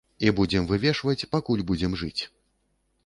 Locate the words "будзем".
0.37-0.63, 1.73-1.93